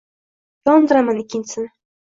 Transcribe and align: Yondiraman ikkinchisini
Yondiraman 0.69 1.21
ikkinchisini 1.27 1.73